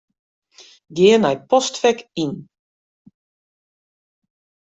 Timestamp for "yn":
2.23-2.33